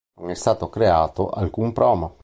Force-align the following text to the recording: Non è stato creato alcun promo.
Non 0.19 0.31
è 0.31 0.33
stato 0.33 0.67
creato 0.69 1.29
alcun 1.29 1.73
promo. 1.73 2.15